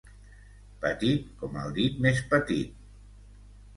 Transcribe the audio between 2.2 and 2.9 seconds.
petit.